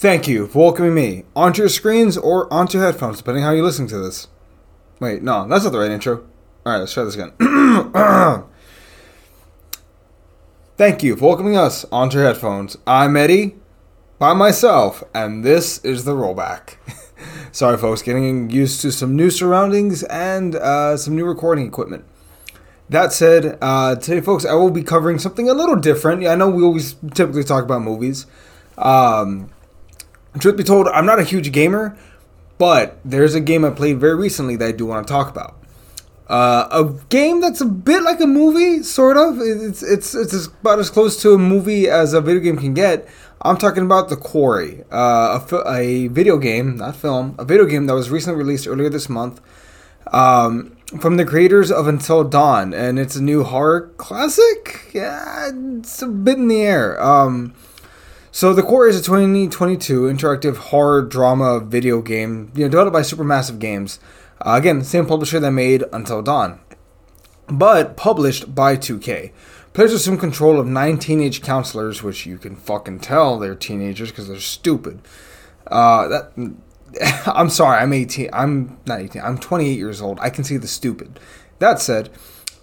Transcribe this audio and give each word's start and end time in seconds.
Thank 0.00 0.26
you 0.26 0.46
for 0.46 0.60
welcoming 0.60 0.94
me 0.94 1.24
onto 1.36 1.60
your 1.60 1.68
screens 1.68 2.16
or 2.16 2.50
onto 2.50 2.78
your 2.78 2.86
headphones, 2.86 3.18
depending 3.18 3.44
how 3.44 3.50
you're 3.50 3.62
listening 3.62 3.88
to 3.88 3.98
this. 3.98 4.28
Wait, 4.98 5.22
no, 5.22 5.46
that's 5.46 5.64
not 5.64 5.74
the 5.74 5.78
right 5.78 5.90
intro. 5.90 6.26
All 6.64 6.72
right, 6.72 6.78
let's 6.78 6.94
try 6.94 7.04
this 7.04 7.16
again. 7.16 7.32
Thank 10.78 11.02
you 11.02 11.16
for 11.16 11.26
welcoming 11.26 11.58
us 11.58 11.84
onto 11.92 12.16
your 12.16 12.26
headphones. 12.26 12.78
I'm 12.86 13.14
Eddie, 13.14 13.56
by 14.18 14.32
myself, 14.32 15.04
and 15.12 15.44
this 15.44 15.84
is 15.84 16.04
the 16.04 16.12
rollback. 16.12 16.76
Sorry, 17.52 17.76
folks, 17.76 18.00
getting 18.00 18.48
used 18.48 18.80
to 18.80 18.92
some 18.92 19.14
new 19.14 19.28
surroundings 19.28 20.02
and 20.04 20.54
uh, 20.54 20.96
some 20.96 21.14
new 21.14 21.26
recording 21.26 21.66
equipment. 21.66 22.06
That 22.88 23.12
said, 23.12 23.58
uh, 23.60 23.96
today, 23.96 24.22
folks, 24.22 24.46
I 24.46 24.54
will 24.54 24.70
be 24.70 24.82
covering 24.82 25.18
something 25.18 25.50
a 25.50 25.52
little 25.52 25.76
different. 25.76 26.22
Yeah, 26.22 26.32
I 26.32 26.36
know 26.36 26.48
we 26.48 26.62
always 26.62 26.94
typically 27.12 27.44
talk 27.44 27.64
about 27.64 27.82
movies. 27.82 28.24
Um, 28.78 29.50
truth 30.38 30.56
be 30.56 30.64
told, 30.64 30.86
I'm 30.88 31.06
not 31.06 31.18
a 31.18 31.24
huge 31.24 31.50
gamer, 31.52 31.96
but 32.58 32.98
there's 33.04 33.34
a 33.34 33.40
game 33.40 33.64
I 33.64 33.70
played 33.70 33.98
very 33.98 34.14
recently 34.14 34.56
that 34.56 34.68
I 34.68 34.72
do 34.72 34.86
want 34.86 35.06
to 35.06 35.12
talk 35.12 35.28
about. 35.28 35.56
Uh, 36.28 36.68
a 36.70 36.84
game 37.08 37.40
that's 37.40 37.60
a 37.60 37.66
bit 37.66 38.04
like 38.04 38.20
a 38.20 38.26
movie, 38.26 38.84
sort 38.84 39.16
of. 39.16 39.40
It's 39.40 39.82
it's 39.82 40.14
it's 40.14 40.46
about 40.46 40.78
as 40.78 40.88
close 40.88 41.20
to 41.22 41.32
a 41.32 41.38
movie 41.38 41.88
as 41.88 42.14
a 42.14 42.20
video 42.20 42.40
game 42.40 42.56
can 42.56 42.72
get. 42.72 43.08
I'm 43.42 43.56
talking 43.56 43.82
about 43.82 44.10
The 44.10 44.16
Quarry, 44.16 44.84
uh, 44.92 45.40
a, 45.50 45.68
a 45.68 46.06
video 46.08 46.36
game, 46.36 46.76
not 46.76 46.94
film, 46.94 47.34
a 47.36 47.44
video 47.44 47.64
game 47.64 47.86
that 47.86 47.94
was 47.94 48.10
recently 48.10 48.38
released 48.38 48.68
earlier 48.68 48.90
this 48.90 49.08
month 49.08 49.40
um, 50.12 50.76
from 51.00 51.16
the 51.16 51.24
creators 51.24 51.72
of 51.72 51.88
Until 51.88 52.22
Dawn, 52.22 52.74
and 52.74 52.98
it's 52.98 53.16
a 53.16 53.22
new 53.22 53.42
horror 53.42 53.90
classic. 53.96 54.90
Yeah, 54.92 55.50
it's 55.78 56.02
a 56.02 56.06
bit 56.06 56.36
in 56.38 56.48
the 56.48 56.60
air. 56.60 57.02
Um, 57.02 57.54
so 58.32 58.52
The 58.52 58.62
Quarry 58.62 58.90
is 58.90 59.00
a 59.00 59.02
2022 59.02 60.02
interactive 60.02 60.56
horror 60.56 61.02
drama 61.02 61.60
video 61.60 62.00
game, 62.00 62.52
you 62.54 62.64
know, 62.64 62.68
developed 62.70 62.92
by 62.92 63.02
Supermassive 63.02 63.58
Games. 63.58 63.98
Uh, 64.40 64.54
again, 64.56 64.82
same 64.82 65.06
publisher 65.06 65.40
that 65.40 65.50
made 65.50 65.84
Until 65.92 66.22
Dawn, 66.22 66.60
but 67.48 67.96
published 67.96 68.54
by 68.54 68.76
2K. 68.76 69.32
Players 69.72 69.92
assume 69.92 70.18
control 70.18 70.58
of 70.58 70.66
nine 70.66 70.98
teenage 70.98 71.42
counselors, 71.42 72.02
which 72.02 72.26
you 72.26 72.38
can 72.38 72.56
fucking 72.56 73.00
tell 73.00 73.38
they're 73.38 73.54
teenagers 73.54 74.10
because 74.10 74.28
they're 74.28 74.40
stupid. 74.40 75.00
Uh, 75.66 76.08
that 76.08 76.56
I'm 77.26 77.50
sorry, 77.50 77.78
I'm 77.78 77.92
18. 77.92 78.30
I'm 78.32 78.78
not 78.86 79.00
18. 79.00 79.22
I'm 79.22 79.38
28 79.38 79.76
years 79.76 80.00
old. 80.00 80.18
I 80.20 80.30
can 80.30 80.44
see 80.44 80.56
the 80.56 80.66
stupid. 80.66 81.20
That 81.58 81.80
said, 81.80 82.10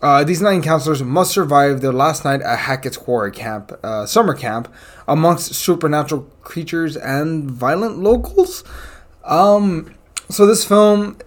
uh, 0.01 0.23
these 0.23 0.41
nine 0.41 0.61
counselors 0.61 1.01
must 1.01 1.31
survive 1.31 1.81
their 1.81 1.93
last 1.93 2.23
night 2.23 2.41
at 2.41 2.59
Hackett's 2.59 2.97
Quarry 2.97 3.31
Camp, 3.31 3.71
uh, 3.83 4.05
summer 4.05 4.35
camp, 4.35 4.71
amongst 5.07 5.55
supernatural 5.55 6.23
creatures 6.41 6.95
and 6.95 7.49
violent 7.49 7.97
locals. 7.97 8.63
Um, 9.23 9.95
so 10.29 10.45
this 10.45 10.63
film 10.63 11.17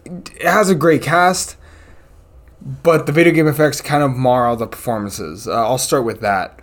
has 0.43 0.71
a 0.71 0.75
great 0.75 1.03
cast, 1.03 1.57
but 2.61 3.07
the 3.07 3.13
video 3.13 3.33
game 3.33 3.49
effects 3.49 3.81
kind 3.81 4.03
of 4.03 4.13
mar 4.13 4.47
all 4.47 4.57
the 4.57 4.67
performances. 4.67 5.49
Uh, 5.49 5.53
I'll 5.53 5.79
start 5.79 6.05
with 6.05 6.21
that. 6.21 6.61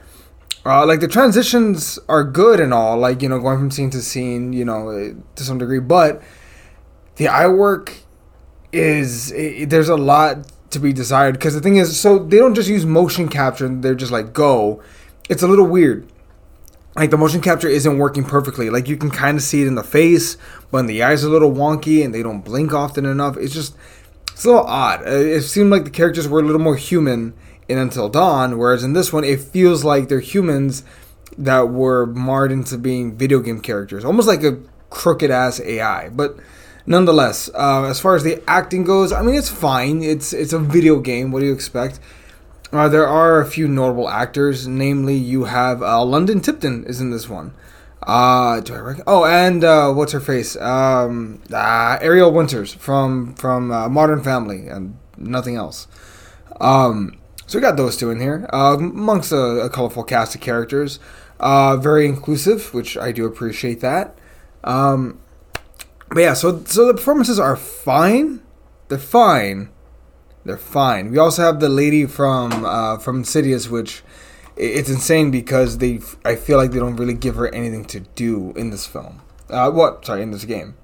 Uh, 0.66 0.86
like 0.86 1.00
the 1.00 1.08
transitions 1.08 1.98
are 2.10 2.24
good 2.24 2.60
and 2.60 2.74
all, 2.74 2.98
like 2.98 3.22
you 3.22 3.30
know, 3.30 3.40
going 3.40 3.58
from 3.58 3.72
scene 3.72 3.90
to 3.90 4.02
scene, 4.02 4.54
you 4.54 4.66
know, 4.66 5.16
to 5.36 5.44
some 5.44 5.58
degree, 5.58 5.80
but 5.80 6.22
the 7.16 7.28
eye 7.28 7.48
work 7.48 7.94
is 8.72 9.32
it, 9.32 9.70
there's 9.70 9.90
a 9.90 9.96
lot 9.96 10.52
to 10.70 10.80
be 10.80 10.94
desired 10.94 11.34
because 11.34 11.54
the 11.54 11.62
thing 11.62 11.78
is 11.78 12.00
so 12.00 12.20
they 12.20 12.38
don't 12.38 12.56
just 12.56 12.70
use 12.70 12.86
motion 12.86 13.28
capture 13.30 13.68
they're 13.68 13.96
just 13.96 14.12
like 14.12 14.34
go. 14.34 14.82
It's 15.30 15.44
a 15.44 15.48
little 15.48 15.68
weird. 15.68 16.08
Like 16.96 17.12
the 17.12 17.18
motion 17.18 17.42
capture 17.42 17.68
isn't 17.68 17.98
working 17.98 18.24
perfectly. 18.24 18.70
Like 18.70 18.88
you 18.88 18.98
can 18.98 19.12
kind 19.12 19.38
of 19.38 19.44
see 19.44 19.62
it 19.62 19.68
in 19.68 19.76
the 19.76 19.84
face 19.84 20.38
but 20.72 20.88
the 20.88 21.04
eyes 21.04 21.24
are 21.24 21.28
a 21.28 21.32
little 21.32 21.52
wonky 21.52 22.04
and 22.04 22.14
they 22.14 22.24
don't 22.24 22.42
blink 22.42 22.74
often 22.74 23.06
enough. 23.06 23.38
It's 23.38 23.54
just 23.54 23.76
it's 24.32 24.46
a 24.46 24.50
little 24.50 24.66
odd. 24.66 25.02
Uh, 25.02 25.12
it 25.12 25.42
seemed 25.42 25.72
like 25.72 25.84
the 25.84 25.90
characters 25.90 26.28
were 26.28 26.40
a 26.40 26.44
little 26.44 26.62
more 26.62 26.76
human 26.76 27.34
in 27.68 27.78
until 27.78 28.10
dawn 28.10 28.58
whereas 28.58 28.84
in 28.84 28.94
this 28.94 29.12
one 29.12 29.24
it 29.24 29.40
feels 29.40 29.84
like 29.84 30.08
they're 30.08 30.20
humans 30.20 30.84
that 31.38 31.70
were 31.70 32.06
marred 32.06 32.52
into 32.52 32.78
being 32.78 33.16
video 33.16 33.40
game 33.40 33.60
characters 33.60 34.06
almost 34.06 34.28
like 34.28 34.44
a 34.44 34.58
crooked 34.90 35.30
ass 35.30 35.60
ai 35.62 36.10
but 36.10 36.38
nonetheless, 36.88 37.50
uh, 37.54 37.84
as 37.84 38.00
far 38.00 38.16
as 38.16 38.24
the 38.24 38.42
acting 38.48 38.84
goes, 38.84 39.12
I 39.12 39.22
mean 39.22 39.36
it's 39.36 39.50
fine. 39.50 40.02
It's 40.02 40.34
it's 40.34 40.54
a 40.54 40.60
video 40.60 41.00
game. 41.00 41.32
What 41.32 41.42
do 41.42 41.46
you 41.46 41.54
expect? 41.54 42.00
Uh, 42.74 42.90
there 42.90 43.08
are 43.08 43.40
a 43.40 43.46
few 43.46 43.68
notable 43.68 44.10
actors. 44.10 44.68
Namely, 44.68 45.16
you 45.16 45.44
have 45.44 45.84
uh, 45.84 46.04
London 46.04 46.42
Tipton 46.42 46.86
is 46.86 47.00
in 47.00 47.12
this 47.12 47.30
one. 47.30 47.54
Uh, 48.02 48.62
do 48.62 48.74
I 48.74 48.80
reckon? 48.80 49.04
Oh, 49.06 49.26
and 49.26 49.64
uh, 49.64 49.92
what's 49.92 50.14
her 50.14 50.20
face? 50.20 50.56
Um, 50.56 51.42
uh, 51.54 51.98
Ariel 52.02 52.32
Winters 52.32 52.74
from 52.74 53.36
from 53.36 53.72
uh, 53.72 53.90
Modern 53.90 54.24
Family 54.24 54.68
and 54.68 54.98
nothing 55.18 55.56
else. 55.56 55.88
Um, 56.60 57.20
so 57.46 57.58
we 57.58 57.62
got 57.62 57.78
those 57.78 57.96
two 57.96 58.12
in 58.12 58.20
here, 58.20 58.50
uh, 58.52 58.76
amongst 58.78 59.32
a, 59.32 59.38
a 59.38 59.70
colorful 59.70 60.04
cast 60.04 60.36
of 60.36 60.42
characters. 60.42 61.00
Uh, 61.40 61.78
very 61.78 62.06
inclusive, 62.06 62.74
which 62.74 62.98
I 62.98 63.12
do 63.12 63.26
appreciate 63.26 63.80
that. 63.82 64.18
Um, 64.64 65.20
but 66.10 66.20
yeah, 66.20 66.34
so 66.34 66.64
so 66.66 66.88
the 66.88 66.94
performances 66.94 67.40
are 67.40 67.56
fine. 67.56 68.42
They're 68.88 68.98
fine. 68.98 69.70
They're 70.46 70.58
fine. 70.58 71.12
We 71.12 71.18
also 71.18 71.42
have 71.44 71.60
the 71.60 71.70
lady 71.70 72.06
from 72.06 72.66
uh, 72.66 72.98
from 72.98 73.18
Insidious, 73.18 73.70
which 73.70 74.04
it's 74.56 74.90
insane 74.90 75.30
because 75.32 75.80
they 75.80 76.00
I 76.24 76.36
feel 76.36 76.58
like 76.58 76.72
they 76.72 76.80
don't 76.80 76.96
really 76.96 77.14
give 77.14 77.36
her 77.36 77.54
anything 77.54 77.86
to 77.86 78.00
do 78.00 78.54
in 78.56 78.70
this 78.70 78.86
film. 78.86 79.22
Uh, 79.50 79.70
what? 79.72 80.06
Sorry, 80.06 80.22
in 80.22 80.32
this 80.32 80.46
game. 80.46 80.76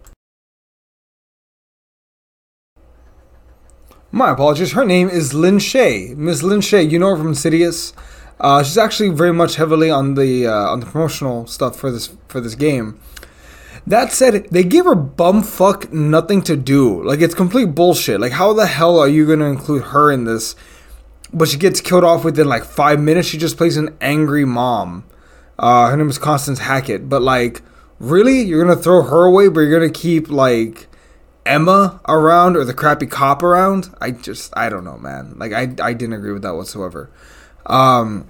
My 4.12 4.30
apologies. 4.30 4.74
Her 4.74 4.86
name 4.86 5.10
is 5.10 5.34
Lin 5.34 5.58
Shaye. 5.58 6.16
Miss 6.16 6.44
Lin 6.44 6.60
Shaye, 6.60 6.90
you 6.92 7.00
know 7.00 7.10
her 7.10 7.18
from 7.18 7.30
Insidious. 7.30 7.94
Uh, 8.40 8.62
she's 8.62 8.78
actually 8.78 9.10
very 9.10 9.34
much 9.34 9.56
heavily 9.56 9.90
on 9.90 10.16
the 10.16 10.46
uh, 10.46 10.72
on 10.72 10.82
the 10.82 10.86
promotional 10.86 11.48
stuff 11.48 11.76
for 11.76 11.90
this 11.90 12.12
for 12.28 12.40
this 12.40 12.56
game. 12.56 13.00
That 13.86 14.14
said, 14.14 14.48
they 14.50 14.64
give 14.64 14.86
her 14.86 14.96
bumfuck 14.96 15.92
nothing 15.92 16.42
to 16.44 16.56
do. 16.56 17.04
Like 17.04 17.20
it's 17.20 17.36
complete 17.36 17.76
bullshit. 17.76 18.20
Like 18.22 18.32
how 18.32 18.54
the 18.54 18.66
hell 18.66 18.98
are 19.00 19.08
you 19.08 19.28
gonna 19.28 19.46
include 19.50 19.84
her 19.86 20.12
in 20.12 20.24
this? 20.24 20.56
But 21.34 21.50
she 21.50 21.58
gets 21.58 21.82
killed 21.82 22.04
off 22.04 22.24
within 22.24 22.48
like 22.48 22.64
five 22.64 23.00
minutes. 23.00 23.28
She 23.28 23.38
just 23.38 23.58
plays 23.58 23.76
an 23.76 23.96
angry 24.00 24.46
mom. 24.46 25.04
Uh, 25.58 25.90
her 25.90 25.98
name 25.98 26.10
is 26.10 26.18
Constance 26.18 26.60
Hackett. 26.60 27.10
But 27.10 27.22
like, 27.22 27.62
really, 28.00 28.42
you're 28.42 28.64
gonna 28.64 28.80
throw 28.80 29.02
her 29.04 29.26
away, 29.26 29.50
but 29.50 29.62
you're 29.62 29.80
gonna 29.80 29.92
keep 29.92 30.30
like 30.30 30.88
Emma 31.46 32.00
around 32.08 32.56
or 32.56 32.64
the 32.64 32.74
crappy 32.74 33.06
cop 33.06 33.44
around? 33.44 33.94
I 34.00 34.12
just 34.12 34.54
I 34.56 34.70
don't 34.70 34.84
know, 34.84 34.98
man. 34.98 35.34
Like 35.38 35.52
I 35.52 35.74
I 35.82 35.94
didn't 35.94 36.14
agree 36.14 36.32
with 36.32 36.44
that 36.44 36.56
whatsoever. 36.56 37.10
Um, 37.66 38.28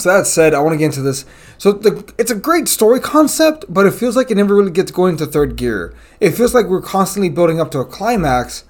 so 0.00 0.16
that 0.16 0.26
said, 0.26 0.54
I 0.54 0.60
want 0.60 0.72
to 0.74 0.78
get 0.78 0.86
into 0.86 1.02
this. 1.02 1.24
So 1.58 1.72
the, 1.72 2.12
it's 2.18 2.30
a 2.30 2.34
great 2.34 2.68
story 2.68 3.00
concept, 3.00 3.64
but 3.68 3.86
it 3.86 3.92
feels 3.92 4.16
like 4.16 4.30
it 4.30 4.36
never 4.36 4.54
really 4.54 4.70
gets 4.70 4.90
going 4.90 5.16
to 5.18 5.26
third 5.26 5.56
gear. 5.56 5.94
It 6.18 6.32
feels 6.32 6.54
like 6.54 6.66
we're 6.66 6.80
constantly 6.80 7.28
building 7.28 7.60
up 7.60 7.70
to 7.72 7.78
a 7.78 7.84
climax, 7.84 8.64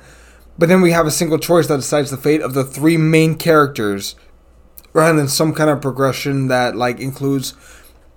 but 0.59 0.69
then 0.69 0.81
we 0.81 0.91
have 0.91 1.07
a 1.07 1.11
single 1.11 1.39
choice 1.39 1.69
that 1.69 1.77
decides 1.77 2.11
the 2.11 2.17
fate 2.17 2.43
of 2.43 2.55
the 2.55 2.65
three 2.65 2.97
main 2.97 3.37
characters, 3.37 4.17
rather 4.93 5.17
than 5.17 5.29
some 5.29 5.55
kind 5.55 5.71
of 5.71 5.81
progression 5.81 6.49
that 6.49 6.75
like 6.75 6.99
includes, 6.99 7.55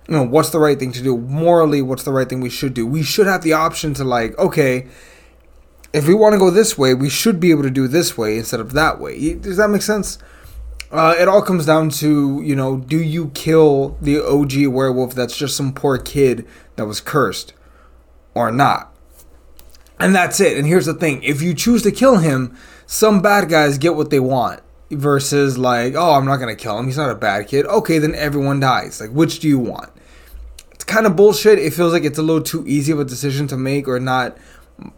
you 0.08 0.14
know, 0.14 0.24
what's 0.24 0.50
the 0.50 0.58
right 0.58 0.78
thing 0.78 0.92
to 0.92 1.02
do 1.02 1.16
morally, 1.16 1.80
what's 1.80 2.02
the 2.02 2.12
right 2.12 2.28
thing 2.28 2.40
we 2.40 2.50
should 2.50 2.74
do. 2.74 2.86
We 2.86 3.02
should 3.02 3.26
have 3.26 3.42
the 3.42 3.52
option 3.52 3.94
to 3.94 4.04
like, 4.04 4.36
okay, 4.38 4.88
if 5.92 6.08
we 6.08 6.14
want 6.14 6.32
to 6.32 6.38
go 6.38 6.50
this 6.50 6.76
way, 6.76 6.92
we 6.92 7.08
should 7.08 7.38
be 7.38 7.52
able 7.52 7.62
to 7.62 7.70
do 7.70 7.86
this 7.86 8.18
way 8.18 8.36
instead 8.36 8.58
of 8.58 8.72
that 8.72 8.98
way. 8.98 9.34
Does 9.34 9.56
that 9.56 9.70
make 9.70 9.82
sense? 9.82 10.18
Uh, 10.94 11.12
it 11.18 11.26
all 11.26 11.42
comes 11.42 11.66
down 11.66 11.90
to 11.90 12.40
you 12.42 12.54
know, 12.54 12.76
do 12.76 13.02
you 13.02 13.30
kill 13.34 13.98
the 14.00 14.24
OG 14.24 14.68
werewolf 14.68 15.12
that's 15.12 15.36
just 15.36 15.56
some 15.56 15.72
poor 15.72 15.98
kid 15.98 16.46
that 16.76 16.86
was 16.86 17.00
cursed, 17.00 17.52
or 18.32 18.52
not? 18.52 18.96
And 19.98 20.14
that's 20.14 20.38
it. 20.38 20.56
And 20.56 20.68
here's 20.68 20.86
the 20.86 20.94
thing: 20.94 21.20
if 21.24 21.42
you 21.42 21.52
choose 21.52 21.82
to 21.82 21.90
kill 21.90 22.18
him, 22.18 22.56
some 22.86 23.20
bad 23.20 23.48
guys 23.48 23.76
get 23.76 23.96
what 23.96 24.10
they 24.10 24.20
want. 24.20 24.60
Versus 24.90 25.58
like, 25.58 25.94
oh, 25.96 26.12
I'm 26.12 26.26
not 26.26 26.36
gonna 26.36 26.54
kill 26.54 26.78
him. 26.78 26.86
He's 26.86 26.98
not 26.98 27.10
a 27.10 27.16
bad 27.16 27.48
kid. 27.48 27.66
Okay, 27.66 27.98
then 27.98 28.14
everyone 28.14 28.60
dies. 28.60 29.00
Like, 29.00 29.10
which 29.10 29.40
do 29.40 29.48
you 29.48 29.58
want? 29.58 29.90
It's 30.70 30.84
kind 30.84 31.06
of 31.06 31.16
bullshit. 31.16 31.58
It 31.58 31.74
feels 31.74 31.92
like 31.92 32.04
it's 32.04 32.18
a 32.18 32.22
little 32.22 32.42
too 32.42 32.64
easy 32.68 32.92
of 32.92 33.00
a 33.00 33.04
decision 33.04 33.48
to 33.48 33.56
make, 33.56 33.88
or 33.88 33.98
not 33.98 34.38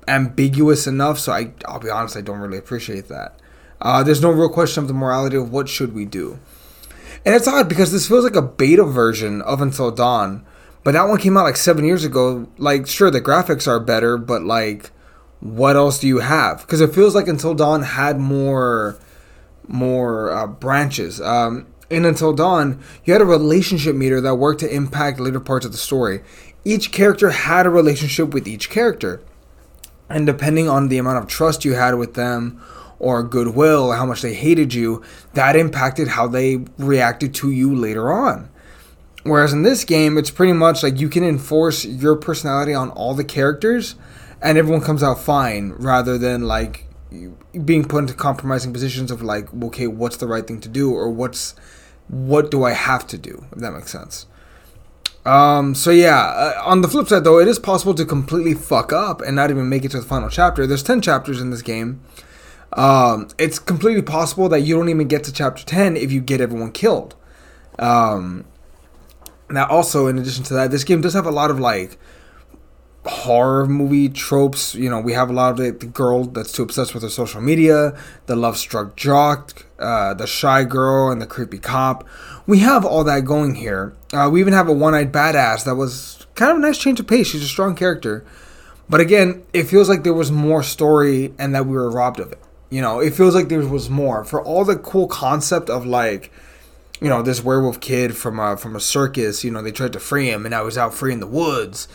ambiguous 0.07 0.87
enough. 0.87 1.19
So 1.19 1.33
I, 1.33 1.53
I'll 1.67 1.79
be 1.79 1.89
honest, 1.89 2.17
I 2.17 2.21
don't 2.21 2.41
really 2.41 2.59
appreciate 2.59 3.09
that. 3.09 3.41
Uh, 3.81 4.03
there's 4.03 4.23
no 4.23 4.31
real 4.31 4.49
question 4.49 4.83
of 4.83 4.89
the 4.89 4.95
morality 4.95 5.37
of 5.37 5.53
what 5.53 5.69
should 5.69 5.95
we 5.95 6.05
do. 6.05 6.39
And 7.25 7.35
it's 7.35 7.49
odd 7.49 7.69
because 7.69 7.93
this 7.93 8.09
feels 8.09 8.25
like 8.25 8.37
a 8.37 8.43
beta 8.43 8.85
version 8.85 9.43
of 9.43 9.61
Until 9.61 9.91
Dawn, 9.91 10.47
but 10.85 10.93
that 10.93 11.09
one 11.09 11.19
came 11.19 11.37
out 11.37 11.45
like 11.45 11.57
seven 11.57 11.85
years 11.85 12.05
ago. 12.05 12.49
Like, 12.57 12.87
sure, 12.87 13.11
the 13.11 13.21
graphics 13.21 13.67
are 13.67 13.81
better, 13.81 14.17
but 14.17 14.45
like, 14.45 14.91
what 15.41 15.77
else 15.77 15.99
do 15.99 16.07
you 16.07 16.21
have? 16.21 16.61
Because 16.61 16.81
it 16.81 16.95
feels 16.95 17.15
like 17.15 17.27
Until 17.29 17.55
Dawn 17.55 17.83
had 17.83 18.19
more, 18.19 18.97
more 19.67 20.31
uh, 20.31 20.47
branches. 20.47 21.21
Um, 21.21 21.67
in 21.91 22.05
Until 22.05 22.33
Dawn, 22.33 22.83
you 23.05 23.13
had 23.13 23.23
a 23.23 23.27
relationship 23.27 23.95
meter 23.97 24.21
that 24.21 24.37
worked 24.37 24.61
to 24.61 24.75
impact 24.75 25.21
later 25.21 25.41
parts 25.41 25.67
of 25.67 25.73
the 25.73 25.79
story. 25.79 26.23
each 26.67 26.91
character 26.91 27.31
had 27.31 27.65
a 27.65 27.71
relationship 27.71 28.35
with 28.35 28.49
each 28.49 28.69
character. 28.71 29.23
And 30.09 30.27
depending 30.27 30.69
on 30.69 30.89
the 30.89 30.99
amount 30.99 31.19
of 31.19 31.29
trust 31.29 31.65
you 31.65 31.75
had 31.75 31.95
with 31.95 32.15
them 32.15 32.61
or 32.99 33.23
goodwill, 33.23 33.93
how 33.93 34.07
much 34.07 34.23
they 34.23 34.35
hated 34.35 34.75
you, 34.75 35.03
that 35.35 35.57
impacted 35.57 36.09
how 36.09 36.27
they 36.27 36.57
reacted 36.79 37.35
to 37.35 37.51
you 37.51 37.75
later 37.75 38.13
on. 38.13 38.49
Whereas 39.23 39.53
in 39.53 39.63
this 39.63 39.85
game, 39.85 40.17
it's 40.17 40.31
pretty 40.31 40.53
much 40.53 40.83
like 40.83 41.01
you 41.01 41.09
can 41.09 41.25
enforce 41.25 41.85
your 41.85 42.17
personality 42.17 42.75
on 42.75 42.91
all 42.91 43.15
the 43.15 43.25
characters 43.25 43.97
and 44.41 44.57
everyone 44.59 44.83
comes 44.83 45.03
out 45.03 45.19
fine 45.19 45.73
rather 45.73 46.19
than 46.19 46.43
like 46.43 46.87
being 47.65 47.85
put 47.85 47.99
into 47.99 48.15
compromising 48.15 48.73
positions 48.73 49.11
of 49.11 49.23
like, 49.23 49.53
okay, 49.65 49.87
what's 49.87 50.17
the 50.19 50.27
right 50.27 50.47
thing 50.47 50.61
to 50.61 50.69
do 50.69 50.93
or 50.93 51.11
what's 51.11 51.55
what 52.09 52.51
do 52.53 52.63
I 52.63 52.73
have 52.73 53.07
to 53.09 53.19
do, 53.19 53.45
if 53.53 53.59
that 53.59 53.73
makes 53.73 53.91
sense. 53.91 54.27
Um, 55.25 55.75
so 55.75 55.91
yeah, 55.91 56.21
uh, 56.21 56.63
on 56.65 56.83
the 56.83 56.89
flip 56.89 57.09
side 57.09 57.25
though, 57.25 57.41
it 57.41 57.49
is 57.49 57.59
possible 57.59 57.95
to 57.95 58.05
completely 58.05 58.55
fuck 58.55 58.93
up 58.93 59.21
and 59.21 59.35
not 59.35 59.51
even 59.51 59.69
make 59.69 59.85
it 59.85 59.91
to 59.91 60.01
the 60.01 60.07
final 60.07 60.29
chapter. 60.29 60.67
There's 60.67 60.85
10 60.85 61.01
chapters 61.01 61.41
in 61.41 61.51
this 61.51 61.63
game. 61.63 62.01
Um, 62.73 63.29
it's 63.39 63.59
completely 63.59 64.03
possible 64.03 64.49
that 64.49 64.61
you 64.61 64.77
don't 64.77 64.89
even 64.89 65.09
get 65.09 65.25
to 65.25 65.33
chapter 65.33 65.65
10 65.65 65.97
if 65.97 66.13
you 66.13 66.21
get 66.21 66.41
everyone 66.41 66.73
killed. 66.73 67.15
Um, 67.79 68.45
now 69.49 69.67
also 69.69 70.07
in 70.07 70.19
addition 70.19 70.45
to 70.45 70.55
that, 70.55 70.71
this 70.71 70.85
game 70.85 71.01
does 71.01 71.15
have 71.15 71.27
a 71.27 71.31
lot 71.31 71.51
of 71.51 71.61
like 71.61 71.99
horror 73.07 73.67
movie 73.67 74.09
tropes. 74.09 74.75
You 74.75 74.91
know, 74.91 75.01
we 75.01 75.13
have 75.13 75.31
a 75.31 75.33
lot 75.33 75.53
of 75.53 75.57
the, 75.59 75.71
the 75.71 75.87
girl 75.87 76.25
that's 76.25 76.53
too 76.53 76.63
obsessed 76.63 76.95
with 76.95 77.03
her 77.03 77.09
social 77.09 77.41
media, 77.41 77.99
the 78.27 78.37
love 78.37 78.57
struck 78.57 78.97
jock, 78.97 79.65
uh, 79.79 80.15
the 80.15 80.27
shy 80.27 80.65
girl, 80.65 81.11
and 81.11 81.23
the 81.23 81.27
creepy 81.27 81.59
cop. 81.59 82.07
We 82.47 82.59
have 82.61 82.85
all 82.85 83.05
that 83.05 83.25
going 83.25 83.57
here. 83.57 83.95
Uh, 84.13 84.29
we 84.31 84.41
even 84.41 84.53
have 84.53 84.69
a 84.69 84.73
one 84.73 84.95
eyed 84.95 85.13
badass 85.13 85.65
that 85.65 85.77
was 85.77 86.27
kind 86.35 86.51
of 86.53 86.59
a 86.59 86.61
nice 86.61 86.79
change 86.79 87.01
of 87.01 87.07
pace. 87.07 87.29
She's 87.29 87.43
a 87.43 87.49
strong 87.49 87.75
character. 87.75 88.25
But 88.89 89.01
again, 89.01 89.45
it 89.53 89.65
feels 89.65 89.89
like 89.89 90.05
there 90.05 90.15
was 90.15 90.31
more 90.31 90.63
story 90.63 91.35
and 91.39 91.55
that 91.55 91.67
we 91.67 91.73
were 91.73 91.91
robbed 91.91 92.21
of 92.21 92.31
it. 92.31 92.39
You 92.71 92.81
know, 92.81 93.01
it 93.01 93.15
feels 93.15 93.35
like 93.35 93.49
there 93.49 93.61
was 93.61 93.89
more. 93.89 94.25
For 94.25 94.43
all 94.43 94.65
the 94.65 94.77
cool 94.77 95.07
concept 95.07 95.71
of 95.71 95.87
like, 95.87 96.33
you 97.01 97.09
know, 97.09 97.23
this 97.23 97.43
werewolf 97.43 97.81
kid 97.81 98.17
from 98.17 98.39
a, 98.41 98.57
from 98.57 98.75
a 98.75 98.81
circus, 98.81 99.45
you 99.45 99.51
know, 99.51 99.63
they 99.63 99.71
tried 99.71 99.93
to 99.93 100.01
free 100.01 100.31
him 100.31 100.45
and 100.45 100.51
now 100.51 100.65
he's 100.65 100.79
out 100.79 100.95
free 100.95 101.13
in 101.13 101.21
the 101.21 101.27
woods 101.27 101.87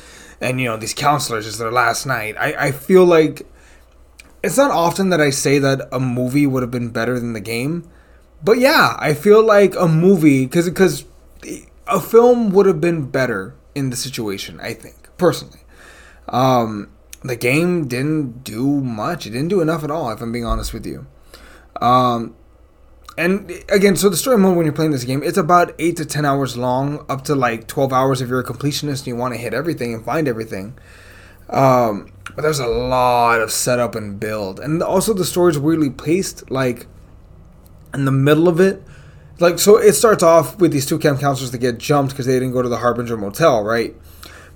and 0.41 0.59
you 0.59 0.67
know 0.67 0.75
these 0.75 0.93
counselors 0.93 1.45
is 1.45 1.59
their 1.59 1.71
last 1.71 2.05
night. 2.05 2.35
I, 2.37 2.67
I 2.67 2.71
feel 2.71 3.05
like 3.05 3.45
it's 4.43 4.57
not 4.57 4.71
often 4.71 5.09
that 5.09 5.21
I 5.21 5.29
say 5.29 5.59
that 5.59 5.87
a 5.91 5.99
movie 5.99 6.47
would 6.47 6.63
have 6.63 6.71
been 6.71 6.89
better 6.89 7.19
than 7.19 7.33
the 7.33 7.39
game, 7.39 7.87
but 8.43 8.57
yeah, 8.57 8.97
I 8.99 9.13
feel 9.13 9.45
like 9.45 9.75
a 9.75 9.87
movie 9.87 10.45
because 10.45 10.67
because 10.67 11.05
a 11.87 12.01
film 12.01 12.51
would 12.51 12.65
have 12.65 12.81
been 12.81 13.09
better 13.09 13.55
in 13.75 13.91
the 13.91 13.95
situation. 13.95 14.59
I 14.59 14.73
think 14.73 15.09
personally, 15.17 15.61
um, 16.27 16.91
the 17.23 17.35
game 17.35 17.87
didn't 17.87 18.43
do 18.43 18.81
much. 18.81 19.25
It 19.25 19.31
didn't 19.31 19.49
do 19.49 19.61
enough 19.61 19.83
at 19.83 19.91
all. 19.91 20.11
If 20.11 20.21
I'm 20.21 20.31
being 20.31 20.45
honest 20.45 20.73
with 20.73 20.85
you. 20.85 21.07
Um, 21.81 22.35
and 23.17 23.51
again, 23.69 23.95
so 23.95 24.09
the 24.09 24.17
story 24.17 24.37
mode 24.37 24.55
when 24.55 24.65
you're 24.65 24.73
playing 24.73 24.91
this 24.91 25.03
game, 25.03 25.21
it's 25.21 25.37
about 25.37 25.73
eight 25.79 25.97
to 25.97 26.05
ten 26.05 26.25
hours 26.25 26.57
long, 26.57 27.05
up 27.09 27.23
to 27.25 27.35
like 27.35 27.67
twelve 27.67 27.91
hours 27.91 28.21
if 28.21 28.29
you're 28.29 28.39
a 28.39 28.45
completionist 28.45 28.99
and 28.99 29.07
you 29.07 29.15
want 29.15 29.33
to 29.33 29.39
hit 29.39 29.53
everything 29.53 29.93
and 29.93 30.03
find 30.05 30.27
everything. 30.27 30.77
Um, 31.49 32.13
but 32.35 32.43
there's 32.43 32.59
a 32.59 32.67
lot 32.67 33.41
of 33.41 33.51
setup 33.51 33.95
and 33.95 34.19
build, 34.19 34.59
and 34.59 34.81
also 34.81 35.13
the 35.13 35.25
story's 35.25 35.59
weirdly 35.59 35.89
placed, 35.89 36.49
like 36.49 36.87
in 37.93 38.05
the 38.05 38.11
middle 38.11 38.47
of 38.47 38.59
it. 38.59 38.81
Like 39.39 39.59
so, 39.59 39.77
it 39.77 39.93
starts 39.93 40.23
off 40.23 40.59
with 40.59 40.71
these 40.71 40.85
two 40.85 40.97
camp 40.97 41.19
counselors 41.19 41.51
that 41.51 41.57
get 41.57 41.77
jumped 41.77 42.13
because 42.13 42.25
they 42.25 42.33
didn't 42.33 42.53
go 42.53 42.61
to 42.61 42.69
the 42.69 42.77
Harbinger 42.77 43.17
Motel, 43.17 43.63
right? 43.63 43.93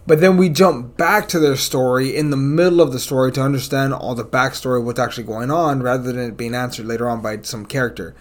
But 0.07 0.21
then 0.21 0.37
we 0.37 0.49
jump 0.49 0.97
back 0.97 1.27
to 1.29 1.39
their 1.39 1.55
story 1.55 2.15
in 2.15 2.29
the 2.29 2.37
middle 2.37 2.79
of 2.79 2.91
the 2.91 2.99
story 2.99 3.31
to 3.33 3.41
understand 3.41 3.93
all 3.93 4.13
the 4.13 4.23
backstory, 4.23 4.83
what's 4.83 4.99
actually 4.99 5.23
going 5.23 5.49
on, 5.49 5.81
rather 5.81 6.11
than 6.11 6.19
it 6.19 6.37
being 6.37 6.53
answered 6.53 6.85
later 6.85 7.09
on 7.09 7.21
by 7.21 7.41
some 7.41 7.65
character 7.65 8.15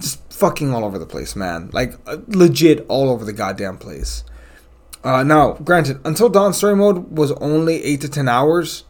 just 0.00 0.32
fucking 0.32 0.72
all 0.72 0.84
over 0.84 0.98
the 0.98 1.06
place, 1.06 1.36
man. 1.36 1.70
Like 1.72 1.94
uh, 2.06 2.18
legit 2.28 2.84
all 2.88 3.10
over 3.10 3.24
the 3.24 3.32
goddamn 3.32 3.78
place. 3.78 4.24
Uh, 5.04 5.22
now, 5.22 5.52
granted, 5.52 6.00
until 6.04 6.28
Dawn 6.28 6.52
story 6.52 6.76
mode 6.76 7.16
was 7.16 7.32
only 7.32 7.82
eight 7.84 8.00
to 8.02 8.08
ten 8.08 8.28
hours, 8.28 8.84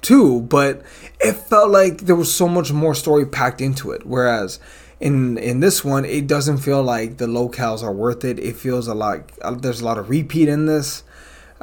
too, 0.00 0.40
but 0.40 0.82
it 1.20 1.34
felt 1.34 1.70
like 1.70 2.02
there 2.02 2.16
was 2.16 2.34
so 2.34 2.48
much 2.48 2.72
more 2.72 2.94
story 2.94 3.26
packed 3.26 3.60
into 3.60 3.92
it. 3.92 4.04
Whereas 4.04 4.58
in 4.98 5.38
in 5.38 5.60
this 5.60 5.84
one, 5.84 6.04
it 6.04 6.26
doesn't 6.26 6.58
feel 6.58 6.82
like 6.82 7.18
the 7.18 7.26
locales 7.26 7.82
are 7.82 7.92
worth 7.92 8.24
it. 8.24 8.38
It 8.38 8.56
feels 8.56 8.88
a 8.88 8.94
lot. 8.94 9.30
Uh, 9.40 9.52
there's 9.52 9.80
a 9.80 9.84
lot 9.84 9.98
of 9.98 10.10
repeat 10.10 10.48
in 10.48 10.66
this. 10.66 11.04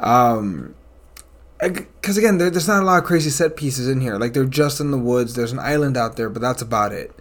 Um, 0.00 0.74
because 1.58 2.16
again, 2.16 2.38
there, 2.38 2.50
there's 2.50 2.68
not 2.68 2.82
a 2.82 2.86
lot 2.86 2.98
of 2.98 3.04
crazy 3.04 3.30
set 3.30 3.56
pieces 3.56 3.86
in 3.86 4.00
here. 4.00 4.16
Like 4.16 4.32
they're 4.32 4.44
just 4.44 4.80
in 4.80 4.90
the 4.90 4.98
woods. 4.98 5.34
There's 5.34 5.52
an 5.52 5.58
island 5.58 5.96
out 5.96 6.16
there, 6.16 6.30
but 6.30 6.40
that's 6.42 6.62
about 6.62 6.92
it. 6.92 7.14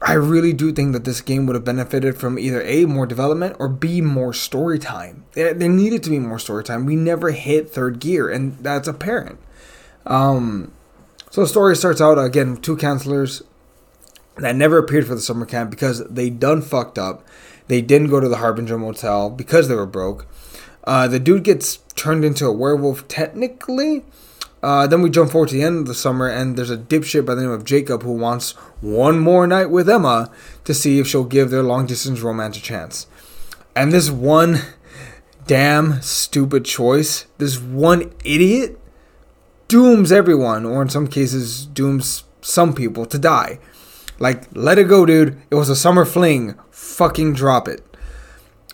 I 0.00 0.12
really 0.12 0.52
do 0.52 0.72
think 0.72 0.92
that 0.92 1.04
this 1.04 1.20
game 1.20 1.46
would 1.46 1.56
have 1.56 1.64
benefited 1.64 2.16
from 2.16 2.38
either 2.38 2.62
A, 2.62 2.84
more 2.84 3.06
development, 3.06 3.56
or 3.58 3.68
B, 3.68 4.00
more 4.00 4.32
story 4.32 4.78
time. 4.78 5.24
There, 5.32 5.52
needed 5.54 6.04
to 6.04 6.10
be 6.10 6.20
more 6.20 6.38
story 6.38 6.62
time. 6.62 6.86
We 6.86 6.94
never 6.94 7.32
hit 7.32 7.70
third 7.70 7.98
gear, 7.98 8.30
and 8.30 8.56
that's 8.58 8.86
apparent. 8.86 9.40
Um, 10.06 10.70
so 11.30 11.40
the 11.40 11.48
story 11.48 11.74
starts 11.74 12.00
out 12.00 12.16
again 12.16 12.58
two 12.58 12.76
counselors 12.76 13.42
that 14.36 14.54
never 14.54 14.78
appeared 14.78 15.06
for 15.06 15.16
the 15.16 15.20
summer 15.20 15.44
camp 15.44 15.70
because 15.70 16.04
they 16.06 16.30
done 16.30 16.62
fucked 16.62 16.98
up. 16.98 17.26
They 17.66 17.82
didn't 17.82 18.08
go 18.08 18.20
to 18.20 18.28
the 18.28 18.36
Harbinger 18.36 18.78
Motel 18.78 19.30
because 19.30 19.68
they 19.68 19.74
were 19.74 19.84
broke. 19.84 20.26
Uh, 20.88 21.06
the 21.06 21.20
dude 21.20 21.44
gets 21.44 21.80
turned 21.96 22.24
into 22.24 22.46
a 22.46 22.52
werewolf 22.52 23.06
technically, 23.08 24.06
uh, 24.62 24.86
then 24.86 25.02
we 25.02 25.10
jump 25.10 25.30
forward 25.30 25.50
to 25.50 25.54
the 25.54 25.62
end 25.62 25.80
of 25.80 25.86
the 25.86 25.94
summer, 25.94 26.26
and 26.26 26.56
there's 26.56 26.70
a 26.70 26.78
dipshit 26.78 27.26
by 27.26 27.34
the 27.34 27.42
name 27.42 27.50
of 27.50 27.62
Jacob 27.62 28.02
who 28.02 28.12
wants 28.12 28.52
one 28.80 29.18
more 29.18 29.46
night 29.46 29.66
with 29.66 29.86
Emma 29.86 30.30
to 30.64 30.72
see 30.72 30.98
if 30.98 31.06
she'll 31.06 31.24
give 31.24 31.50
their 31.50 31.62
long 31.62 31.84
distance 31.84 32.20
romance 32.22 32.56
a 32.56 32.62
chance. 32.62 33.06
And 33.76 33.92
this 33.92 34.08
one 34.08 34.60
damn 35.46 36.00
stupid 36.00 36.64
choice, 36.64 37.26
this 37.36 37.60
one 37.60 38.10
idiot, 38.24 38.80
dooms 39.68 40.10
everyone, 40.10 40.64
or 40.64 40.80
in 40.80 40.88
some 40.88 41.06
cases, 41.06 41.66
dooms 41.66 42.24
some 42.40 42.72
people 42.72 43.04
to 43.04 43.18
die. 43.18 43.58
Like, 44.18 44.44
let 44.56 44.78
it 44.78 44.84
go, 44.84 45.04
dude. 45.04 45.36
It 45.50 45.54
was 45.54 45.68
a 45.68 45.76
summer 45.76 46.06
fling. 46.06 46.54
Fucking 46.70 47.34
drop 47.34 47.68
it. 47.68 47.84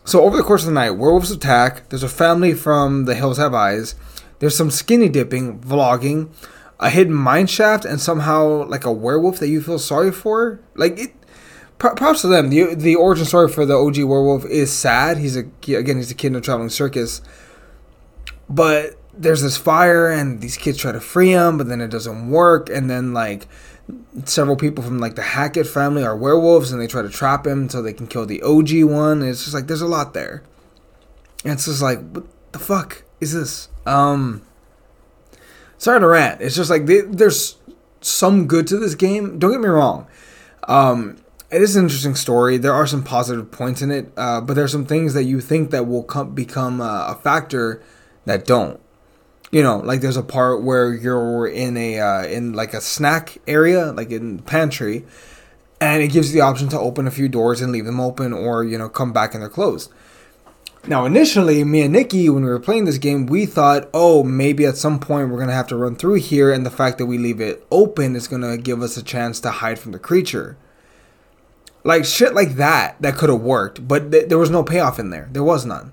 So, 0.05 0.23
over 0.23 0.37
the 0.37 0.43
course 0.43 0.63
of 0.63 0.67
the 0.67 0.73
night, 0.73 0.93
werewolves 0.93 1.31
attack. 1.31 1.89
There's 1.89 2.03
a 2.03 2.09
family 2.09 2.53
from 2.53 3.07
The 3.07 3.15
Hills 3.15 3.39
Have 3.39 3.55
Eyes 3.55 3.95
there's 4.39 4.57
some 4.57 4.71
skinny 4.71 5.09
dipping, 5.09 5.61
vlogging, 5.61 6.29
a 6.81 6.91
hidden 6.91 7.15
mine 7.15 7.47
shaft, 7.47 7.85
and 7.85 8.01
somehow 8.01 8.67
like 8.67 8.85
a 8.85 8.93
werewolf 8.93 9.39
that 9.39 9.49
you 9.49 9.63
feel 9.63 9.79
sorry 9.79 10.13
for. 10.13 10.61
Like 10.75 10.99
it. 10.99 11.15
Props 11.79 12.21
to 12.21 12.29
them. 12.29 12.51
The 12.51 12.75
the 12.75 12.95
origin 12.95 13.25
story 13.25 13.49
for 13.49 13.67
the 13.67 13.75
OG 13.75 14.05
werewolf 14.05 14.45
is 14.47 14.73
sad. 14.73 15.19
He's 15.19 15.37
a 15.37 15.47
again 15.75 15.97
he's 15.97 16.11
a 16.11 16.15
kid 16.15 16.29
in 16.29 16.37
a 16.37 16.41
traveling 16.41 16.69
circus, 16.69 17.21
but 18.49 18.97
there's 19.13 19.43
this 19.43 19.57
fire 19.57 20.11
and 20.11 20.41
these 20.41 20.57
kids 20.57 20.79
try 20.79 20.93
to 20.93 21.01
free 21.01 21.31
him, 21.31 21.59
but 21.59 21.69
then 21.69 21.81
it 21.81 21.89
doesn't 21.89 22.31
work. 22.31 22.69
And 22.69 22.91
then 22.91 23.13
like 23.13 23.49
several 24.25 24.57
people 24.57 24.83
from 24.83 24.99
like 24.99 25.15
the 25.15 25.23
Hackett 25.23 25.67
family 25.67 26.05
are 26.05 26.17
werewolves 26.17 26.73
and 26.73 26.81
they 26.81 26.87
try 26.87 27.03
to 27.03 27.09
trap 27.09 27.47
him 27.47 27.69
so 27.69 27.83
they 27.83 27.93
can 27.93 28.07
kill 28.07 28.27
the 28.27 28.43
OG 28.43 28.85
one. 28.85 29.23
It's 29.23 29.43
just 29.45 29.55
like 29.55 29.67
there's 29.67 29.83
a 29.83 29.87
lot 29.87 30.15
there. 30.15 30.43
And 31.45 31.55
it's 31.55 31.67
just 31.67 31.83
like 31.83 32.01
what 32.11 32.25
the 32.53 32.59
fuck 32.59 33.05
is 33.21 33.35
this? 33.35 33.69
Um, 33.87 34.43
sorry 35.79 36.01
to 36.01 36.07
rant. 36.07 36.41
It's 36.41 36.57
just 36.57 36.71
like 36.71 36.87
they, 36.87 37.03
there's 37.03 37.57
some 38.01 38.47
good 38.47 38.67
to 38.69 38.79
this 38.79 38.95
game. 38.95 39.39
Don't 39.39 39.53
get 39.53 39.61
me 39.61 39.69
wrong. 39.69 40.07
Um, 40.67 41.17
it 41.51 41.63
is 41.63 41.77
an 41.77 41.85
interesting 41.85 42.15
story. 42.15 42.57
There 42.57 42.73
are 42.73 42.87
some 42.87 43.03
positive 43.03 43.51
points 43.51 43.83
in 43.83 43.91
it, 43.91 44.13
uh, 44.17 44.41
but 44.41 44.55
there 44.55 44.65
are 44.65 44.69
some 44.69 44.87
things 44.87 45.15
that 45.15 45.25
you 45.25 45.41
think 45.41 45.71
that 45.71 45.87
will 45.87 46.03
come, 46.03 46.35
become 46.35 46.81
uh, 46.81 47.13
a 47.13 47.15
factor 47.15 47.83
that 48.25 48.45
don't. 48.47 48.81
You 49.55 49.63
know, 49.63 49.77
like 49.79 50.01
there's 50.01 50.17
a 50.17 50.23
part 50.25 50.65
where 50.65 50.93
you're 50.93 51.47
in 51.47 51.77
a 51.77 52.01
uh, 52.01 52.25
in 52.27 52.55
like 52.55 52.75
a 52.75 52.81
snack 52.81 53.39
area, 53.47 53.93
like 53.93 54.11
in 54.11 54.39
the 54.39 54.43
pantry, 54.43 55.05
and 55.81 56.03
it 56.03 56.09
gives 56.09 56.35
you 56.35 56.41
the 56.41 56.45
option 56.45 56.69
to 56.71 56.79
open 56.81 57.07
a 57.07 57.13
few 57.13 57.29
doors 57.29 57.61
and 57.61 57.71
leave 57.71 57.85
them 57.85 58.01
open, 58.01 58.33
or 58.33 58.65
you 58.65 58.77
know, 58.77 58.89
come 58.89 59.13
back 59.13 59.33
and 59.33 59.41
they're 59.41 59.49
closed. 59.49 59.93
Now, 60.89 61.05
initially, 61.05 61.63
me 61.63 61.83
and 61.83 61.93
Nikki, 61.93 62.29
when 62.29 62.43
we 62.43 62.51
were 62.51 62.59
playing 62.59 62.87
this 62.87 62.99
game, 62.99 63.27
we 63.27 63.47
thought, 63.47 63.89
oh, 63.95 64.25
maybe 64.25 64.67
at 64.67 64.77
some 64.77 64.99
point 64.99 65.31
we're 65.31 65.37
to 65.47 65.55
have 65.55 65.69
to 65.69 65.77
run 65.77 65.95
through 65.95 66.15
here, 66.17 66.53
and 66.53 66.67
the 66.67 66.71
fact 66.71 66.99
that 66.99 67.07
we 67.07 67.17
leave 67.17 67.41
it 67.41 67.65
open 67.71 68.17
is 68.17 68.27
to 68.43 68.59
give 68.59 68.83
us 68.83 68.97
a 68.97 69.05
chance 69.05 69.39
to 69.39 69.53
hide 69.53 69.79
from 69.79 69.93
the 69.93 70.01
creature. 70.01 70.57
Like, 71.85 72.05
shit 72.05 72.35
like 72.35 72.57
that, 72.57 73.01
that 73.01 73.15
could 73.15 73.31
have 73.31 73.41
worked, 73.41 73.87
but 73.87 74.11
th- 74.11 74.29
there 74.29 74.37
was 74.37 74.51
no 74.51 74.65
payoff 74.65 74.99
in 74.99 75.11
there. 75.11 75.29
There 75.31 75.45
was 75.45 75.65
none. 75.65 75.93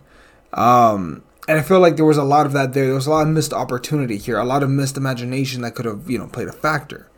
Um, 0.51 1.21
and 1.47 1.59
I 1.59 1.61
feel 1.61 1.79
like 1.79 1.95
there 1.95 2.05
was 2.05 2.17
a 2.17 2.23
lot 2.23 2.45
of 2.45 2.53
that 2.53 2.73
there. 2.73 2.85
There 2.85 2.95
was 2.95 3.07
a 3.07 3.11
lot 3.11 3.27
of 3.27 3.33
missed 3.33 3.53
opportunity 3.53 4.17
here, 4.17 4.37
a 4.37 4.45
lot 4.45 4.63
of 4.63 4.69
missed 4.69 4.97
imagination 4.97 5.61
that 5.61 5.75
could 5.75 5.85
have, 5.85 6.09
you 6.09 6.17
know, 6.17 6.27
played 6.27 6.47
a 6.47 6.53
factor. 6.53 7.09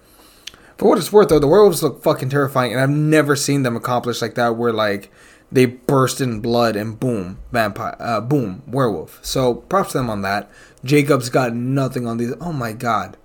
For 0.77 0.89
what 0.89 0.98
it's 0.98 1.12
worth, 1.12 1.30
though, 1.30 1.39
the 1.39 1.48
werewolves 1.48 1.84
look 1.84 2.01
fucking 2.01 2.30
terrifying, 2.30 2.72
and 2.72 2.82
I've 2.82 2.89
never 2.89 3.36
seen 3.36 3.63
them 3.63 3.75
accomplish 3.75 4.22
like 4.22 4.36
that, 4.36 4.56
where, 4.56 4.74
like, 4.74 5.12
they 5.53 5.68
burst 5.68 6.20
in 6.20 6.39
blood 6.39 6.75
and 6.75 7.00
boom, 7.00 7.38
vampire, 7.51 7.96
uh, 8.00 8.20
boom, 8.22 8.63
werewolf. 8.65 9.20
So 9.22 9.53
props 9.53 9.92
to 9.92 10.00
them 10.00 10.10
on 10.10 10.24
that. 10.24 10.50
Jacob's 10.84 11.30
got 11.30 11.53
nothing 11.53 12.08
on 12.08 12.18
these. 12.18 12.34
Oh 12.42 12.51
my 12.51 12.74
god. 12.74 13.18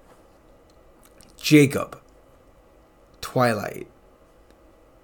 Jacob. 1.39 1.99
Twilight. 3.23 3.87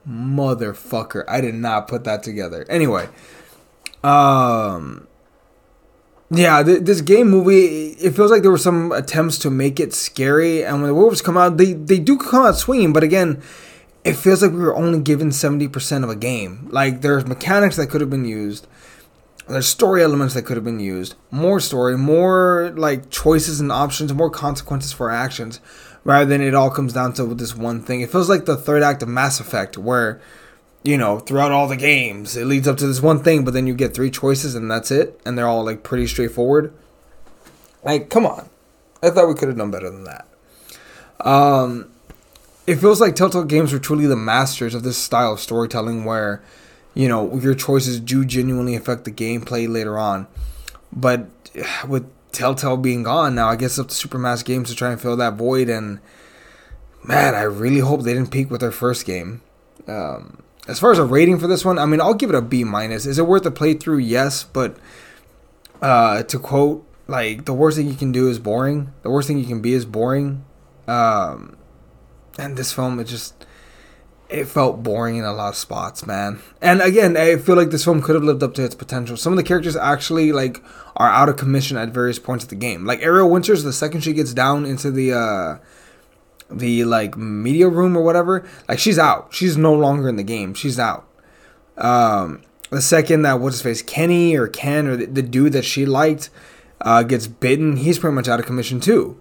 Motherfucker. 0.06 1.24
I 1.26 1.40
did 1.40 1.54
not 1.54 1.88
put 1.88 2.04
that 2.04 2.22
together. 2.22 2.66
Anyway. 2.68 3.08
Um 4.02 5.08
yeah, 6.30 6.62
th- 6.62 6.82
this 6.82 7.00
game 7.00 7.30
movie, 7.30 7.90
it 7.92 8.14
feels 8.16 8.30
like 8.30 8.42
there 8.42 8.50
were 8.50 8.58
some 8.58 8.92
attempts 8.92 9.38
to 9.38 9.50
make 9.50 9.78
it 9.78 9.92
scary, 9.94 10.64
and 10.64 10.80
when 10.80 10.88
the 10.88 10.94
wolves 10.94 11.22
come 11.22 11.36
out, 11.36 11.56
they 11.56 11.72
they 11.74 11.98
do 11.98 12.16
come 12.16 12.46
out 12.46 12.56
swinging, 12.56 12.92
but 12.92 13.02
again, 13.02 13.42
it 14.04 14.14
feels 14.14 14.42
like 14.42 14.52
we 14.52 14.58
were 14.58 14.74
only 14.74 15.00
given 15.00 15.32
seventy 15.32 15.68
percent 15.68 16.04
of 16.04 16.10
a 16.10 16.16
game. 16.16 16.68
Like 16.70 17.02
there's 17.02 17.26
mechanics 17.26 17.76
that 17.76 17.88
could 17.88 18.00
have 18.00 18.10
been 18.10 18.24
used, 18.24 18.66
there's 19.48 19.66
story 19.68 20.02
elements 20.02 20.34
that 20.34 20.42
could 20.42 20.56
have 20.56 20.64
been 20.64 20.80
used, 20.80 21.14
more 21.30 21.60
story, 21.60 21.96
more 21.98 22.72
like 22.76 23.10
choices 23.10 23.60
and 23.60 23.70
options, 23.70 24.12
more 24.12 24.30
consequences 24.30 24.92
for 24.92 25.10
actions, 25.10 25.60
rather 26.02 26.24
than 26.24 26.40
it 26.40 26.54
all 26.54 26.70
comes 26.70 26.94
down 26.94 27.12
to 27.14 27.34
this 27.34 27.54
one 27.54 27.82
thing. 27.82 28.00
It 28.00 28.10
feels 28.10 28.30
like 28.30 28.46
the 28.46 28.56
third 28.56 28.82
act 28.82 29.02
of 29.02 29.08
Mass 29.08 29.40
Effect, 29.40 29.76
where 29.76 30.20
you 30.84 30.98
know, 30.98 31.18
throughout 31.18 31.50
all 31.50 31.66
the 31.66 31.76
games, 31.76 32.36
it 32.36 32.44
leads 32.44 32.68
up 32.68 32.76
to 32.76 32.86
this 32.86 33.00
one 33.00 33.22
thing, 33.22 33.42
but 33.44 33.54
then 33.54 33.66
you 33.66 33.74
get 33.74 33.94
three 33.94 34.10
choices 34.10 34.54
and 34.54 34.70
that's 34.70 34.90
it, 34.90 35.18
and 35.24 35.36
they're 35.36 35.48
all 35.48 35.64
like 35.64 35.82
pretty 35.82 36.06
straightforward. 36.06 36.72
Like, 37.82 38.10
come 38.10 38.26
on. 38.26 38.48
I 39.02 39.10
thought 39.10 39.28
we 39.28 39.34
could 39.34 39.48
have 39.48 39.56
done 39.56 39.70
better 39.70 39.90
than 39.90 40.04
that. 40.04 40.26
Um, 41.20 41.90
it 42.66 42.76
feels 42.76 43.00
like 43.00 43.14
Telltale 43.14 43.44
Games 43.44 43.72
were 43.72 43.78
truly 43.78 44.06
the 44.06 44.16
masters 44.16 44.74
of 44.74 44.82
this 44.82 44.98
style 44.98 45.32
of 45.32 45.40
storytelling 45.40 46.04
where, 46.04 46.42
you 46.94 47.08
know, 47.08 47.34
your 47.38 47.54
choices 47.54 47.98
do 48.00 48.24
genuinely 48.24 48.74
affect 48.74 49.04
the 49.04 49.10
gameplay 49.10 49.68
later 49.68 49.98
on. 49.98 50.26
But 50.92 51.28
with 51.86 52.06
Telltale 52.32 52.76
being 52.76 53.02
gone 53.02 53.34
now, 53.34 53.48
I 53.48 53.56
guess 53.56 53.78
it's 53.78 53.80
up 53.80 53.88
to 53.88 54.08
Supermassive 54.08 54.44
Games 54.44 54.68
to 54.70 54.76
try 54.76 54.92
and 54.92 55.00
fill 55.00 55.16
that 55.16 55.34
void. 55.34 55.68
And 55.68 56.00
man, 57.02 57.34
I 57.34 57.42
really 57.42 57.80
hope 57.80 58.02
they 58.02 58.14
didn't 58.14 58.30
peak 58.30 58.50
with 58.50 58.60
their 58.60 58.72
first 58.72 59.06
game. 59.06 59.42
Um, 59.86 60.38
as 60.66 60.78
far 60.78 60.92
as 60.92 60.98
a 60.98 61.04
rating 61.04 61.38
for 61.38 61.46
this 61.46 61.64
one, 61.64 61.78
I 61.78 61.86
mean, 61.86 62.00
I'll 62.00 62.14
give 62.14 62.30
it 62.30 62.36
a 62.36 62.42
B 62.42 62.64
minus. 62.64 63.06
Is 63.06 63.18
it 63.18 63.26
worth 63.26 63.44
a 63.44 63.50
playthrough? 63.50 64.06
Yes, 64.06 64.44
but 64.44 64.76
uh, 65.82 66.22
to 66.24 66.38
quote, 66.38 66.86
like 67.06 67.44
the 67.44 67.52
worst 67.52 67.76
thing 67.76 67.88
you 67.88 67.94
can 67.94 68.12
do 68.12 68.28
is 68.28 68.38
boring. 68.38 68.92
The 69.02 69.10
worst 69.10 69.28
thing 69.28 69.38
you 69.38 69.46
can 69.46 69.60
be 69.60 69.74
is 69.74 69.84
boring. 69.84 70.44
Um, 70.88 71.56
and 72.38 72.56
this 72.56 72.72
film, 72.72 72.98
it 72.98 73.04
just 73.04 73.46
it 74.30 74.46
felt 74.46 74.82
boring 74.82 75.16
in 75.16 75.24
a 75.24 75.32
lot 75.32 75.50
of 75.50 75.56
spots, 75.56 76.06
man. 76.06 76.40
And 76.62 76.80
again, 76.80 77.16
I 77.16 77.36
feel 77.36 77.56
like 77.56 77.70
this 77.70 77.84
film 77.84 78.00
could 78.00 78.14
have 78.14 78.24
lived 78.24 78.42
up 78.42 78.54
to 78.54 78.64
its 78.64 78.74
potential. 78.74 79.16
Some 79.16 79.34
of 79.34 79.36
the 79.36 79.42
characters 79.42 79.76
actually 79.76 80.32
like 80.32 80.62
are 80.96 81.08
out 81.08 81.28
of 81.28 81.36
commission 81.36 81.76
at 81.76 81.90
various 81.90 82.18
points 82.18 82.44
of 82.44 82.50
the 82.50 82.56
game. 82.56 82.86
Like 82.86 83.00
Ariel 83.02 83.28
Winters, 83.28 83.64
the 83.64 83.72
second 83.72 84.00
she 84.00 84.14
gets 84.14 84.32
down 84.32 84.64
into 84.64 84.90
the 84.90 85.12
uh 85.12 85.58
the 86.50 86.84
like 86.84 87.16
media 87.16 87.68
room 87.68 87.96
or 87.96 88.02
whatever, 88.02 88.46
like 88.68 88.78
she's 88.78 88.98
out. 88.98 89.28
She's 89.32 89.56
no 89.56 89.72
longer 89.72 90.08
in 90.08 90.16
the 90.16 90.22
game. 90.22 90.54
She's 90.54 90.78
out. 90.78 91.06
Um, 91.76 92.42
the 92.70 92.82
second 92.82 93.22
that 93.22 93.40
what's 93.40 93.56
his 93.56 93.62
face, 93.62 93.82
Kenny 93.82 94.36
or 94.36 94.48
Ken 94.48 94.86
or 94.86 94.96
the, 94.96 95.06
the 95.06 95.22
dude 95.22 95.52
that 95.52 95.64
she 95.64 95.86
liked, 95.86 96.30
uh, 96.80 97.02
gets 97.02 97.26
bitten, 97.26 97.78
he's 97.78 97.98
pretty 97.98 98.14
much 98.14 98.28
out 98.28 98.40
of 98.40 98.46
commission 98.46 98.80
too. 98.80 99.18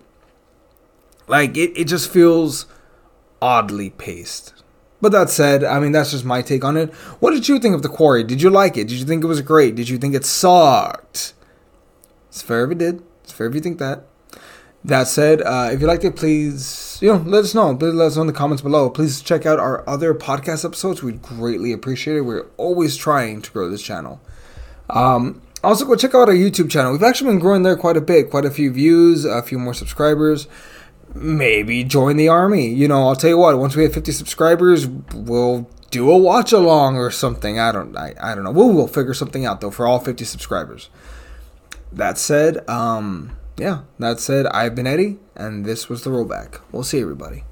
Like 1.27 1.55
it, 1.57 1.77
it 1.77 1.85
just 1.85 2.11
feels 2.11 2.65
oddly 3.41 3.89
paced. 3.89 4.53
But 5.01 5.11
that 5.11 5.29
said, 5.29 5.63
I 5.63 5.79
mean 5.79 5.91
that's 5.91 6.11
just 6.11 6.25
my 6.25 6.41
take 6.41 6.63
on 6.63 6.77
it. 6.77 6.93
What 7.19 7.31
did 7.31 7.47
you 7.47 7.59
think 7.59 7.75
of 7.75 7.81
the 7.81 7.89
quarry? 7.89 8.23
Did 8.23 8.41
you 8.41 8.49
like 8.49 8.77
it? 8.77 8.87
Did 8.87 8.99
you 8.99 9.05
think 9.05 9.23
it 9.23 9.27
was 9.27 9.41
great? 9.41 9.75
Did 9.75 9.89
you 9.89 9.97
think 9.97 10.15
it 10.15 10.25
sucked? 10.25 11.33
It's 12.29 12.41
fair 12.41 12.65
if 12.65 12.71
it 12.71 12.77
did. 12.77 13.03
It's 13.23 13.31
fair 13.31 13.47
if 13.47 13.55
you 13.55 13.61
think 13.61 13.79
that. 13.79 14.05
That 14.85 15.07
said, 15.07 15.41
uh, 15.41 15.69
if 15.71 15.79
you 15.79 15.87
liked 15.87 16.03
it, 16.03 16.17
please, 16.17 16.97
you 17.01 17.07
know, 17.07 17.23
let 17.25 17.45
us 17.45 17.55
know. 17.55 17.73
Please 17.75 17.93
let 17.93 18.07
us 18.07 18.15
know 18.17 18.21
in 18.21 18.27
the 18.27 18.33
comments 18.33 18.61
below. 18.61 18.89
Please 18.89 19.21
check 19.21 19.45
out 19.45 19.57
our 19.57 19.87
other 19.87 20.13
podcast 20.13 20.65
episodes. 20.65 21.01
We'd 21.01 21.21
greatly 21.21 21.71
appreciate 21.71 22.17
it. 22.17 22.21
We're 22.21 22.47
always 22.57 22.97
trying 22.97 23.41
to 23.43 23.51
grow 23.51 23.69
this 23.69 23.81
channel. 23.81 24.19
Um, 24.89 25.41
also, 25.63 25.85
go 25.85 25.95
check 25.95 26.13
out 26.13 26.27
our 26.27 26.35
YouTube 26.35 26.69
channel. 26.69 26.91
We've 26.91 27.03
actually 27.03 27.31
been 27.31 27.39
growing 27.39 27.63
there 27.63 27.77
quite 27.77 27.95
a 27.95 28.01
bit, 28.01 28.29
quite 28.29 28.43
a 28.43 28.51
few 28.51 28.71
views, 28.71 29.23
a 29.23 29.41
few 29.41 29.57
more 29.57 29.73
subscribers. 29.73 30.47
Maybe 31.15 31.85
join 31.85 32.17
the 32.17 32.27
army. 32.27 32.67
You 32.67 32.89
know, 32.89 33.07
I'll 33.07 33.15
tell 33.15 33.29
you 33.29 33.37
what. 33.37 33.57
Once 33.57 33.77
we 33.77 33.83
have 33.83 33.93
50 33.93 34.11
subscribers, 34.11 34.85
we'll 34.87 35.69
do 35.91 36.11
a 36.11 36.17
watch 36.17 36.51
along 36.51 36.97
or 36.97 37.09
something. 37.09 37.57
I 37.57 37.71
don't, 37.71 37.95
I, 37.95 38.15
I 38.19 38.35
don't 38.35 38.43
know. 38.43 38.51
We'll, 38.51 38.73
we'll 38.73 38.87
figure 38.87 39.13
something 39.13 39.45
out 39.45 39.61
though 39.61 39.71
for 39.71 39.87
all 39.87 39.99
50 39.99 40.25
subscribers. 40.25 40.89
That 41.93 42.17
said, 42.17 42.67
um, 42.67 43.37
yeah, 43.57 43.81
that 43.99 44.19
said, 44.19 44.47
I've 44.47 44.75
been 44.75 44.87
Eddie, 44.87 45.19
and 45.35 45.65
this 45.65 45.89
was 45.89 46.03
the 46.03 46.09
rollback. 46.09 46.59
We'll 46.71 46.83
see 46.83 47.01
everybody. 47.01 47.43